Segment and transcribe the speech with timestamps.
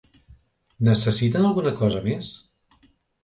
[0.87, 2.31] Necessiten alguna cosa més?